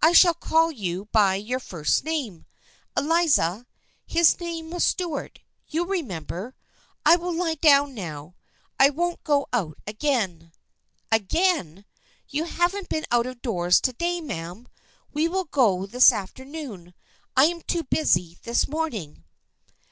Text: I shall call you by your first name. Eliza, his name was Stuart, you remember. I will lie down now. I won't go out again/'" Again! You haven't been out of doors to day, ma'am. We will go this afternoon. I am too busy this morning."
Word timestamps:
I 0.00 0.12
shall 0.12 0.32
call 0.32 0.70
you 0.70 1.06
by 1.06 1.34
your 1.34 1.58
first 1.58 2.04
name. 2.04 2.46
Eliza, 2.96 3.66
his 4.06 4.38
name 4.38 4.70
was 4.70 4.84
Stuart, 4.84 5.40
you 5.66 5.84
remember. 5.84 6.54
I 7.04 7.16
will 7.16 7.34
lie 7.34 7.56
down 7.56 7.92
now. 7.92 8.36
I 8.78 8.90
won't 8.90 9.24
go 9.24 9.48
out 9.52 9.78
again/'" 9.84 10.52
Again! 11.10 11.84
You 12.28 12.44
haven't 12.44 12.88
been 12.88 13.06
out 13.10 13.26
of 13.26 13.42
doors 13.42 13.80
to 13.80 13.92
day, 13.92 14.20
ma'am. 14.20 14.68
We 15.12 15.26
will 15.26 15.46
go 15.46 15.84
this 15.84 16.12
afternoon. 16.12 16.94
I 17.36 17.46
am 17.46 17.60
too 17.62 17.82
busy 17.82 18.38
this 18.44 18.68
morning." 18.68 19.24